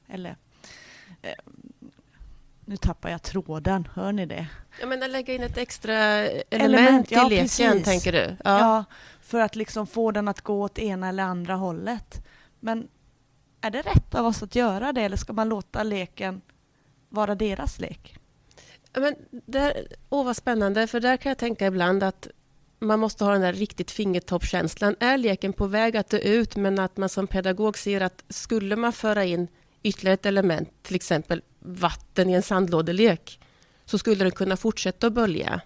eller 0.08 0.36
eh, 1.22 1.34
nu 2.66 2.78
tappar 2.78 3.10
jag 3.10 3.22
tråden, 3.22 3.88
hör 3.94 4.12
ni 4.12 4.26
det? 4.26 4.48
Jag 4.80 4.90
menar 4.90 5.08
lägga 5.08 5.34
in 5.34 5.44
ett 5.44 5.58
extra 5.58 5.96
element, 5.96 6.42
Element, 6.50 7.12
ja, 7.12 7.28
i 7.28 7.30
leken, 7.30 7.46
precis. 7.46 7.86
tänker 7.86 8.12
du? 8.12 8.36
Ja. 8.44 8.86
för 9.22 9.40
att 9.40 9.56
liksom 9.56 9.88
få 9.88 10.12
den 10.12 10.28
att 10.28 10.42
gå 10.42 10.62
åt 10.62 10.80
ena 10.80 11.10
eller 11.10 11.24
andra 11.24 11.56
hållet. 11.56 12.28
Men 12.60 12.88
är 13.62 13.72
det 13.72 13.82
rätt 13.82 14.16
av 14.16 14.26
oss 14.26 14.44
att 14.44 14.56
göra 14.56 14.94
det 14.94 15.02
eller 15.02 15.18
ska 15.18 15.34
man 15.34 15.50
låta 15.50 15.84
leken 15.84 16.42
vara 17.10 17.36
deras 17.36 17.80
lek? 17.80 18.18
Ja, 18.94 19.00
Men 19.00 19.16
där, 19.32 19.88
åh, 20.10 20.26
vad 20.26 20.38
spännande, 20.38 20.88
för 20.88 21.00
där 21.00 21.18
kan 21.18 21.30
jag 21.30 21.38
tänka 21.38 21.68
ibland 21.68 22.04
att 22.04 22.28
man 22.80 23.00
måste 23.00 23.24
ha 23.24 23.32
den 23.32 23.42
där 23.42 23.54
riktigt 23.54 23.92
fingertoppskänslan. 23.92 24.96
Är 25.00 25.18
leken 25.18 25.54
på 25.54 25.68
väg 25.68 25.98
att 25.98 26.10
dö 26.10 26.18
ut, 26.18 26.56
men 26.56 26.80
att 26.80 26.98
man 26.98 27.10
som 27.10 27.28
pedagog 27.28 27.78
ser 27.78 28.02
att 28.02 28.24
skulle 28.30 28.76
man 28.76 28.94
föra 28.94 29.26
in 29.26 29.48
ytterligare 29.84 30.14
ett 30.14 30.26
element, 30.26 30.70
till 30.82 30.96
exempel 30.96 31.42
vatten 31.60 32.30
i 32.30 32.34
en 32.34 32.42
sandlådelek, 32.42 33.40
så 33.86 33.98
skulle 33.98 34.24
den 34.24 34.32
kunna 34.32 34.58
fortsätta 34.58 35.08
att 35.08 35.14
bölja. 35.14 35.62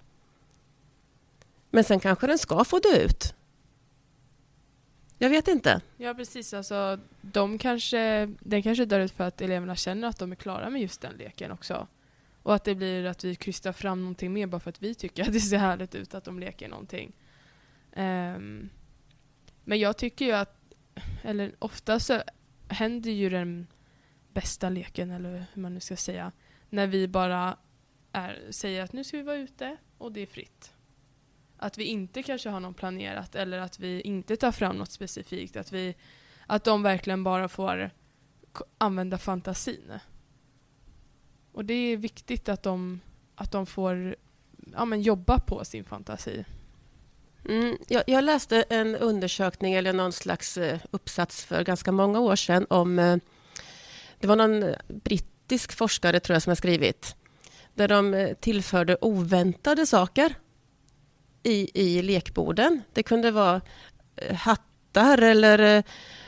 Men 1.70 1.84
sen 1.84 2.00
kanske 2.00 2.28
den 2.28 2.38
ska 2.38 2.64
få 2.64 2.80
dö 2.80 2.98
ut. 2.98 3.34
Jag 5.18 5.30
vet 5.30 5.48
inte. 5.48 5.82
Ja 5.98 6.14
precis, 6.14 6.54
alltså 6.54 7.00
de 7.22 7.58
kanske, 7.58 8.34
den 8.40 8.64
kanske 8.64 8.86
dör 8.86 9.00
ut 9.00 9.12
för 9.12 9.24
att 9.24 9.42
eleverna 9.42 9.76
känner 9.76 10.08
att 10.08 10.20
de 10.20 10.32
är 10.32 10.36
klara 10.36 10.70
med 10.70 10.82
just 10.82 11.02
den 11.02 11.14
leken 11.18 11.52
också. 11.52 11.88
Och 12.44 12.56
att 12.56 12.64
det 12.64 12.76
blir 12.76 13.06
att 13.06 13.24
vi 13.24 13.36
krystar 13.36 13.72
fram 13.72 14.00
någonting 14.00 14.34
mer 14.34 14.48
bara 14.48 14.60
för 14.60 14.70
att 14.70 14.84
vi 14.84 14.96
tycker 14.96 15.24
att 15.24 15.34
det 15.34 15.40
ser 15.40 15.58
härligt 15.58 15.96
ut 15.96 16.14
att 16.14 16.24
de 16.24 16.40
leker 16.40 16.70
någonting. 16.70 17.12
Um, 17.96 18.70
men 19.64 19.80
jag 19.80 19.98
tycker 19.98 20.26
ju 20.26 20.32
att, 20.32 20.58
eller 21.24 21.56
ofta 21.60 22.00
så 22.00 22.22
händer 22.68 23.12
ju 23.12 23.30
den 23.30 23.68
bästa 24.36 24.70
leken, 24.70 25.12
eller 25.12 25.46
hur 25.54 25.62
man 25.62 25.74
nu 25.74 25.80
ska 25.80 25.96
säga, 25.96 26.32
när 26.70 26.88
vi 26.88 27.08
bara 27.08 27.58
är, 28.12 28.48
säger 28.50 28.84
att 28.84 28.94
nu 28.94 29.04
ska 29.04 29.18
vi 29.18 29.24
vara 29.24 29.38
ute 29.38 29.78
och 29.98 30.12
det 30.12 30.22
är 30.22 30.26
fritt. 30.26 30.74
Att 31.58 31.78
vi 31.78 31.84
inte 31.84 32.24
kanske 32.24 32.50
har 32.50 32.60
något 32.60 32.78
planerat 32.78 33.36
eller 33.36 33.60
att 33.60 33.80
vi 33.80 34.02
inte 34.02 34.36
tar 34.36 34.52
fram 34.52 34.76
något 34.76 34.92
specifikt. 34.92 35.56
Att, 35.56 35.72
vi, 35.72 35.96
att 36.48 36.64
de 36.64 36.84
verkligen 36.84 37.24
bara 37.24 37.48
får 37.48 37.92
använda 38.78 39.18
fantasin. 39.18 39.92
Och 41.52 41.66
det 41.66 41.74
är 41.74 41.98
viktigt 41.98 42.50
att 42.50 42.64
de, 42.64 43.00
att 43.36 43.52
de 43.52 43.66
får 43.66 44.16
ja, 44.74 44.86
men 44.86 45.02
jobba 45.02 45.40
på 45.40 45.66
sin 45.66 45.84
fantasi. 45.86 46.46
Mm, 47.50 47.78
jag, 47.88 48.04
jag 48.08 48.24
läste 48.24 48.62
en 48.70 48.96
undersökning 48.96 49.74
eller 49.74 49.94
någon 49.94 50.14
slags 50.14 50.58
eh, 50.58 50.80
uppsats 50.92 51.46
för 51.46 51.64
ganska 51.64 51.92
många 51.92 52.20
år 52.20 52.36
sedan 52.36 52.66
om... 52.70 53.00
Eh, 53.00 53.18
det 54.20 54.28
var 54.28 54.36
någon 54.36 54.64
eh, 54.64 54.76
brittisk 54.88 55.72
forskare 55.72 56.20
tror 56.20 56.36
jag 56.36 56.42
som 56.42 56.50
har 56.50 56.56
skrivit 56.56 57.16
där 57.74 57.88
de 57.88 58.14
eh, 58.14 58.34
tillförde 58.34 58.98
oväntade 59.02 59.86
saker 59.86 60.36
i, 61.44 61.82
i 61.82 62.02
lekborden. 62.02 62.82
Det 62.94 63.04
kunde 63.04 63.32
vara 63.32 63.62
eh, 64.16 64.36
hattar 64.36 65.18
eller 65.18 65.84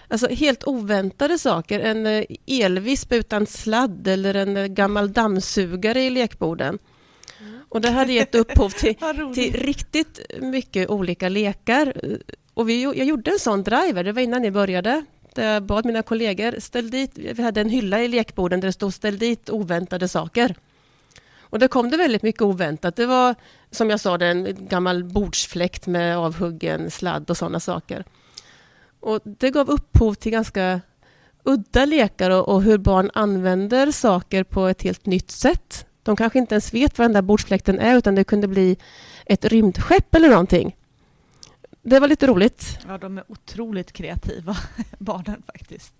alltså 0.08 0.28
helt 0.28 0.64
oväntade 0.64 1.40
saker. 1.40 1.80
En 1.80 2.26
elvisp 2.46 3.14
utan 3.14 3.46
sladd 3.46 4.08
eller 4.08 4.34
en 4.34 4.76
gammal 4.76 5.14
dammsugare 5.14 6.02
i 6.02 6.10
lekborden. 6.10 6.80
Och 7.70 7.82
det 7.82 7.90
hade 7.90 8.14
gett 8.14 8.36
upphov 8.36 8.70
till 8.70 8.96
till 9.36 9.54
riktigt 9.54 10.22
mycket 10.42 10.90
olika 10.90 11.30
lekar. 11.30 11.94
Och 12.54 12.70
vi, 12.70 12.84
jag 12.84 12.96
gjorde 12.96 13.32
en 13.32 13.40
sån 13.40 13.64
driver, 13.64 14.04
det 14.04 14.12
var 14.12 14.22
innan 14.22 14.42
ni 14.42 14.52
började. 14.52 15.06
Där 15.38 15.54
jag 15.54 15.64
bad 15.64 15.86
mina 15.86 16.02
kollegor, 16.02 16.60
ställ 16.60 16.90
dit, 16.90 17.12
vi 17.18 17.44
hade 17.44 17.62
en 17.62 17.70
hylla 17.70 18.02
i 18.02 18.08
lekborden 18.08 18.60
där 18.60 18.68
det 18.68 18.74
stod 18.74 18.94
ställ 18.94 19.18
dit 19.18 19.50
oväntade 19.50 20.08
saker. 20.08 20.56
Och 21.40 21.60
det 21.60 21.68
kom 21.68 21.90
det 21.90 21.98
väldigt 21.98 22.24
mycket 22.24 22.42
oväntat. 22.42 22.96
Det 22.96 23.06
var 23.06 23.36
som 23.72 23.90
jag 23.90 24.00
sa, 24.00 24.18
en 24.18 24.68
gammal 24.68 25.04
bordsfläkt 25.04 25.88
med 25.88 26.18
avhuggen 26.18 26.92
sladd 26.92 27.30
och 27.30 27.38
sådana 27.38 27.60
saker. 27.60 28.04
Och 29.00 29.22
det 29.24 29.50
gav 29.50 29.70
upphov 29.70 30.14
till 30.14 30.32
ganska 30.32 30.82
udda 31.44 31.86
lekar 31.86 32.30
och, 32.30 32.50
och 32.50 32.62
hur 32.62 32.78
barn 32.78 33.12
använder 33.14 33.92
saker 33.92 34.44
på 34.44 34.68
ett 34.68 34.82
helt 34.82 35.06
nytt 35.06 35.32
sätt. 35.32 35.86
De 36.04 36.16
kanske 36.16 36.40
inte 36.40 36.56
ens 36.56 36.74
vet 36.74 36.98
vad 36.98 37.06
den 37.06 37.14
där 37.14 37.22
bordsfläkten 37.22 37.80
är 37.80 37.98
utan 37.98 38.16
det 38.16 38.24
kunde 38.24 38.48
bli 38.48 38.78
ett 39.26 39.46
rymdskepp 39.46 40.16
eller 40.16 40.30
någonting. 40.30 40.76
Det 41.90 42.00
var 42.00 42.08
lite 42.08 42.28
roligt. 42.28 42.80
Ja, 42.88 42.98
de 42.98 43.18
är 43.18 43.24
otroligt 43.28 43.92
kreativa, 43.92 44.58
barnen 45.00 45.42
faktiskt. 45.42 45.94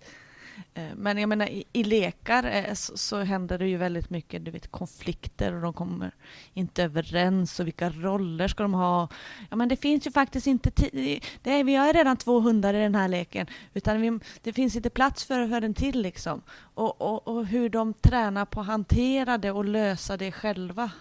Eh, 0.74 0.96
men 0.96 1.18
jag 1.18 1.30
menar, 1.30 1.48
i, 1.48 1.64
i 1.74 1.84
lekar 1.84 2.44
eh, 2.44 2.74
så, 2.74 2.98
så 2.98 3.18
händer 3.18 3.58
det 3.58 3.68
ju 3.68 3.78
väldigt 3.78 4.10
mycket 4.10 4.46
du 4.46 4.52
vet, 4.52 4.72
konflikter 4.72 5.54
och 5.54 5.62
de 5.62 5.74
kommer 5.74 6.12
inte 6.54 6.84
överens 6.84 7.60
och 7.60 7.68
vilka 7.68 7.90
roller 7.90 8.48
ska 8.48 8.64
de 8.64 8.74
ha? 8.74 9.08
Ja, 9.50 9.56
men 9.56 9.70
det 9.70 9.76
finns 9.76 10.08
ju 10.08 10.12
faktiskt 10.12 10.48
inte 10.48 10.72
tid. 10.72 11.26
Det 11.42 11.52
är, 11.52 11.64
vi 11.64 11.76
har 11.76 11.94
redan 11.94 12.18
två 12.18 12.40
hundar 12.40 12.74
i 12.74 12.80
den 12.80 12.96
här 12.96 13.08
leken, 13.08 13.48
utan 13.74 14.02
vi, 14.02 14.20
det 14.42 14.54
finns 14.54 14.76
inte 14.76 14.90
plats 14.90 15.26
för, 15.26 15.48
för 15.48 15.62
en 15.62 15.74
till 15.74 16.02
liksom. 16.02 16.42
Och, 16.60 17.02
och, 17.02 17.28
och 17.28 17.46
hur 17.46 17.70
de 17.70 17.94
tränar 17.94 18.46
på 18.46 18.62
att 18.62 18.68
hantera 18.68 19.38
det 19.38 19.52
och 19.52 19.66
lösa 19.66 20.18
det 20.18 20.32
själva. 20.32 20.92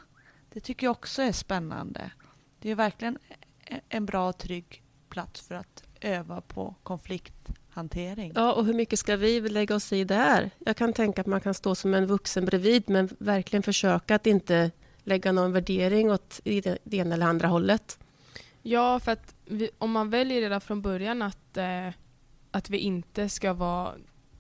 Det 0.53 0.61
tycker 0.61 0.87
jag 0.87 0.91
också 0.91 1.23
är 1.23 1.33
spännande. 1.33 2.11
Det 2.61 2.71
är 2.71 2.75
verkligen 2.75 3.19
en 3.89 4.07
bra 4.07 4.29
och 4.29 4.39
trygg 4.39 4.83
plats 5.09 5.41
för 5.41 5.55
att 5.55 5.85
öva 6.01 6.41
på 6.41 6.75
konflikthantering. 6.83 8.33
Ja, 8.35 8.53
och 8.53 8.65
hur 8.65 8.75
mycket 8.75 8.99
ska 8.99 9.17
vi 9.17 9.41
lägga 9.41 9.75
oss 9.75 9.93
i 9.93 10.05
där? 10.05 10.51
Jag 10.59 10.77
kan 10.77 10.93
tänka 10.93 11.21
att 11.21 11.27
man 11.27 11.41
kan 11.41 11.55
stå 11.55 11.75
som 11.75 11.95
en 11.95 12.07
vuxen 12.07 12.45
bredvid 12.45 12.91
men 12.91 13.09
verkligen 13.19 13.63
försöka 13.63 14.15
att 14.15 14.27
inte 14.27 14.71
lägga 14.99 15.33
någon 15.33 15.53
värdering 15.53 16.11
åt 16.11 16.41
i 16.45 16.61
det 16.61 16.79
det 16.85 16.97
ena 16.97 17.15
eller 17.15 17.27
andra 17.27 17.49
hållet. 17.49 17.99
Ja, 18.63 19.01
för 19.01 19.13
att 19.13 19.35
vi, 19.45 19.71
om 19.79 19.91
man 19.93 20.11
väljer 20.11 20.41
redan 20.41 20.61
från 20.61 20.83
början 20.83 21.23
att, 21.23 21.57
eh, 21.57 21.89
att 22.51 22.71
vi 22.71 22.79
inte 22.79 23.29
ska 23.29 23.53
vara 23.53 23.93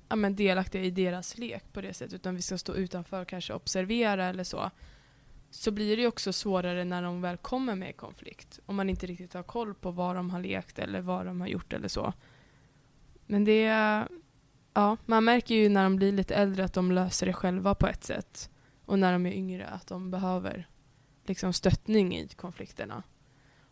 ja, 0.09 0.17
men 0.17 0.37
delaktiga 0.37 0.83
i 0.83 0.91
deras 0.91 1.39
lek 1.39 1.73
på 1.73 1.81
det 1.81 1.95
sättet, 1.95 2.15
utan 2.15 2.37
vi 2.37 2.43
ska 2.43 2.59
stå 2.59 2.75
utanför 2.75 3.23
och 3.23 3.29
kanske 3.29 3.53
observera 3.53 4.25
eller 4.25 4.45
så, 4.45 4.71
så 5.57 5.71
blir 5.71 5.97
det 5.97 6.07
också 6.07 6.33
svårare 6.33 6.85
när 6.85 7.03
de 7.03 7.21
väl 7.21 7.37
kommer 7.37 7.75
med 7.75 7.91
i 7.91 7.93
konflikt. 7.93 8.61
Om 8.67 8.77
man 8.77 8.91
inte 8.91 9.07
riktigt 9.07 9.35
har 9.35 9.43
koll 9.43 9.75
på 9.75 9.91
vad 9.91 10.17
de 10.17 10.31
har 10.31 10.41
lekt 10.41 10.79
eller 10.79 11.01
vad 11.01 11.27
de 11.27 11.41
har 11.41 11.49
gjort 11.49 11.73
eller 11.73 11.89
så. 11.89 12.13
Men 13.27 13.45
det... 13.45 13.63
Ja, 14.75 14.97
man 15.07 15.25
märker 15.25 15.55
ju 15.55 15.69
när 15.69 15.83
de 15.83 15.97
blir 15.97 16.13
lite 16.13 16.35
äldre 16.35 16.65
att 16.65 16.73
de 16.73 16.93
löser 16.93 17.27
det 17.27 17.33
själva 17.33 17.75
på 17.75 17.87
ett 17.87 18.05
sätt. 18.05 18.51
Och 18.85 18.99
när 18.99 19.13
de 19.13 19.27
är 19.27 19.33
yngre 19.33 19.67
att 19.67 19.87
de 19.87 20.11
behöver 20.11 20.69
liksom 21.27 21.53
stöttning 21.53 22.17
i 22.17 22.29
konflikterna. 22.29 23.03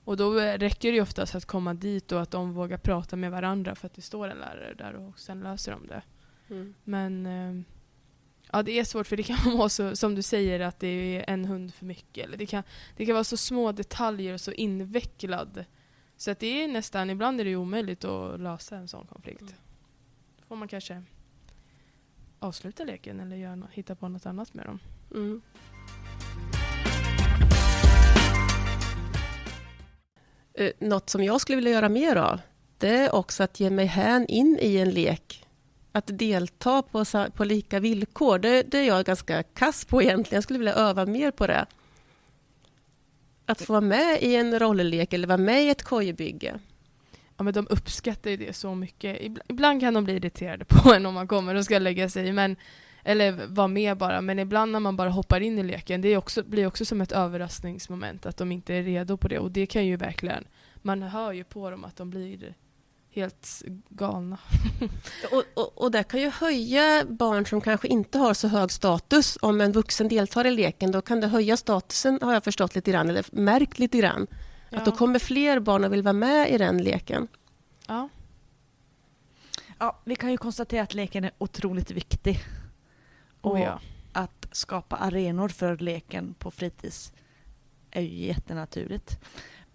Och 0.04 0.16
då 0.16 0.34
räcker 0.34 0.88
det 0.88 0.96
ju 0.96 1.02
oftast 1.02 1.34
att 1.34 1.44
komma 1.44 1.74
dit 1.74 2.12
och 2.12 2.22
att 2.22 2.30
de 2.30 2.52
vågar 2.52 2.78
prata 2.78 3.16
med 3.16 3.30
varandra 3.30 3.74
för 3.74 3.86
att 3.86 3.94
det 3.94 4.02
står 4.02 4.28
en 4.28 4.38
lärare 4.38 4.74
där 4.74 4.94
och 4.94 5.18
sen 5.18 5.40
löser 5.40 5.72
de 5.72 5.86
det. 5.86 6.02
Men 6.84 7.26
eh, 7.26 7.64
ja, 8.54 8.62
det 8.62 8.78
är 8.78 8.84
svårt 8.84 9.06
för 9.06 9.16
det 9.16 9.22
kan 9.22 9.36
vara 9.58 9.68
så, 9.68 9.96
som 9.96 10.14
du 10.14 10.22
säger, 10.22 10.60
att 10.60 10.80
det 10.80 10.86
är 10.88 11.24
en 11.28 11.44
hund 11.44 11.74
för 11.74 11.86
mycket. 11.86 12.24
Eller 12.26 12.36
det, 12.36 12.46
kan, 12.46 12.62
det 12.96 13.06
kan 13.06 13.14
vara 13.14 13.24
så 13.24 13.36
små 13.36 13.72
detaljer 13.72 14.34
och 14.34 14.40
så 14.40 14.52
invecklad. 14.52 15.64
Så 16.16 16.30
att 16.30 16.38
det 16.38 16.62
är 16.64 16.68
nästan, 16.68 17.10
ibland 17.10 17.40
är 17.40 17.44
det 17.44 17.56
omöjligt 17.56 18.04
att 18.04 18.40
lösa 18.40 18.76
en 18.76 18.88
sån 18.88 19.06
konflikt. 19.06 19.40
Mm. 19.40 19.54
Då 20.36 20.44
får 20.48 20.56
man 20.56 20.68
kanske 20.68 21.02
avsluta 22.38 22.84
leken 22.84 23.20
eller 23.20 23.36
göra 23.36 23.68
hitta 23.72 23.94
på 23.94 24.08
något 24.08 24.26
annat 24.26 24.54
med 24.54 24.66
dem. 24.66 24.78
Mm. 25.14 25.42
Eh, 30.54 30.72
Något 30.78 31.10
som 31.10 31.24
jag 31.24 31.40
skulle 31.40 31.56
vilja 31.56 31.70
göra 31.70 31.88
mer 31.88 32.16
av, 32.16 32.40
det 32.78 32.88
är 32.88 33.14
också 33.14 33.42
att 33.42 33.60
ge 33.60 33.70
mig 33.70 33.86
hän 33.86 34.26
in 34.26 34.58
i 34.60 34.76
en 34.76 34.90
lek. 34.90 35.43
Att 35.96 36.18
delta 36.18 36.82
på, 36.82 37.04
på 37.34 37.44
lika 37.44 37.80
villkor, 37.80 38.38
det, 38.38 38.62
det 38.62 38.78
är 38.78 38.84
jag 38.84 39.04
ganska 39.04 39.42
kass 39.42 39.84
på 39.84 40.02
egentligen. 40.02 40.36
Jag 40.36 40.42
skulle 40.42 40.58
vilja 40.58 40.74
öva 40.74 41.06
mer 41.06 41.30
på 41.30 41.46
det. 41.46 41.66
Att 43.46 43.62
få 43.62 43.72
vara 43.72 43.80
med 43.80 44.22
i 44.22 44.36
en 44.36 44.58
rolllek 44.58 45.12
eller 45.12 45.28
vara 45.28 45.38
med 45.38 45.64
i 45.64 45.68
ett 45.68 45.82
kojbygge. 45.82 46.60
Ja, 47.36 47.44
men 47.44 47.54
de 47.54 47.66
uppskattar 47.70 48.30
ju 48.30 48.36
det 48.36 48.52
så 48.52 48.74
mycket. 48.74 49.18
Ibland 49.48 49.80
kan 49.80 49.94
de 49.94 50.04
bli 50.04 50.14
irriterade 50.14 50.64
på 50.64 50.94
en 50.94 51.06
om 51.06 51.14
man 51.14 51.28
kommer 51.28 51.54
och 51.54 51.64
ska 51.64 51.78
lägga 51.78 52.08
sig, 52.08 52.32
men, 52.32 52.56
eller 53.04 53.46
vara 53.46 53.68
med 53.68 53.96
bara. 53.96 54.20
Men 54.20 54.38
ibland 54.38 54.72
när 54.72 54.80
man 54.80 54.96
bara 54.96 55.10
hoppar 55.10 55.40
in 55.40 55.58
i 55.58 55.62
leken, 55.62 56.00
det 56.00 56.16
också, 56.16 56.42
blir 56.42 56.66
också 56.66 56.84
som 56.84 57.00
ett 57.00 57.12
överraskningsmoment 57.12 58.26
att 58.26 58.36
de 58.36 58.52
inte 58.52 58.74
är 58.74 58.82
redo 58.82 59.16
på 59.16 59.28
det. 59.28 59.38
Och 59.38 59.50
det 59.50 59.66
kan 59.66 59.86
ju 59.86 59.96
verkligen, 59.96 60.44
man 60.82 61.02
hör 61.02 61.32
ju 61.32 61.44
på 61.44 61.70
dem 61.70 61.84
att 61.84 61.96
de 61.96 62.10
blir 62.10 62.54
helt 63.14 63.62
galna. 63.88 64.38
Och, 65.32 65.44
och, 65.54 65.78
och 65.82 65.90
det 65.90 66.02
kan 66.02 66.20
ju 66.20 66.30
höja 66.30 67.04
barn 67.08 67.46
som 67.46 67.60
kanske 67.60 67.88
inte 67.88 68.18
har 68.18 68.34
så 68.34 68.48
hög 68.48 68.70
status. 68.70 69.38
Om 69.42 69.60
en 69.60 69.72
vuxen 69.72 70.08
deltar 70.08 70.46
i 70.46 70.50
leken, 70.50 70.90
då 70.92 71.00
kan 71.00 71.20
det 71.20 71.26
höja 71.26 71.56
statusen, 71.56 72.18
har 72.22 72.32
jag 72.32 72.44
förstått 72.44 72.74
lite 72.74 72.90
grann, 72.90 73.10
eller 73.10 73.24
märkt 73.32 73.78
lite 73.78 73.98
grann. 73.98 74.26
Att 74.70 74.84
då 74.84 74.92
kommer 74.92 75.18
fler 75.18 75.60
barn 75.60 75.84
att 75.84 75.92
vilja 75.92 76.02
vara 76.02 76.12
med 76.12 76.50
i 76.50 76.58
den 76.58 76.78
leken. 76.78 77.28
ja. 77.86 78.08
Ja, 79.78 80.00
vi 80.04 80.16
kan 80.16 80.30
ju 80.30 80.36
konstatera 80.36 80.82
att 80.82 80.94
leken 80.94 81.24
är 81.24 81.30
otroligt 81.38 81.90
viktig. 81.90 82.40
Oh, 83.42 83.50
Och 83.50 83.58
ja. 83.58 83.80
att 84.12 84.46
skapa 84.52 84.96
arenor 84.96 85.48
för 85.48 85.76
leken 85.76 86.34
på 86.38 86.50
fritids 86.50 87.12
är 87.90 88.02
ju 88.02 88.26
jättenaturligt. 88.26 89.18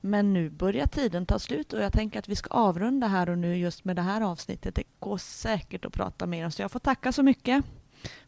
Men 0.02 0.34
nu 0.34 0.50
börjar 0.50 0.88
tiden 0.88 1.26
ta 1.26 1.40
slut 1.40 1.74
och 1.74 1.82
jag 1.82 1.94
tänker 1.94 2.20
att 2.20 2.30
vi 2.30 2.36
ska 2.36 2.50
avrunda 2.50 3.08
här 3.08 3.30
och 3.30 3.38
nu 3.38 3.58
just 3.58 3.86
med 3.86 3.96
det 3.96 4.02
här 4.02 4.22
avsnittet. 4.22 4.76
Det 4.76 4.84
går 5.00 5.18
säkert 5.18 5.86
att 5.86 5.94
prata 5.94 6.26
mer 6.26 6.46
om 6.46 6.52
så 6.52 6.62
jag 6.62 6.72
får 6.72 6.80
tacka 6.80 7.12
så 7.12 7.24
mycket 7.24 7.66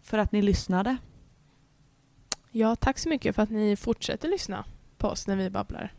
för 0.01 0.17
att 0.17 0.31
ni 0.31 0.41
lyssnade. 0.41 0.97
Ja, 2.51 2.75
tack 2.75 2.99
så 2.99 3.09
mycket 3.09 3.35
för 3.35 3.43
att 3.43 3.49
ni 3.49 3.75
fortsätter 3.75 4.27
lyssna 4.27 4.65
på 4.97 5.07
oss 5.07 5.27
när 5.27 5.35
vi 5.35 5.49
babblar. 5.49 5.93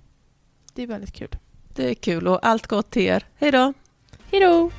Det 0.75 0.83
är 0.83 0.87
väldigt 0.87 1.13
kul. 1.13 1.37
Det 1.75 1.91
är 1.91 1.95
kul 1.95 2.29
och 2.29 2.47
allt 2.47 2.67
gott 2.67 2.91
till 2.91 3.03
er. 3.03 3.27
Hej 3.35 3.51
då! 3.51 3.73
Hej 4.31 4.41
då! 4.41 4.71